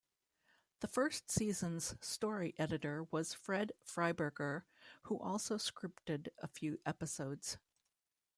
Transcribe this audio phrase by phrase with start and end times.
[0.79, 4.63] The first season's story editor was Fred Freiberger,
[5.03, 7.59] who also scripted a few episodes.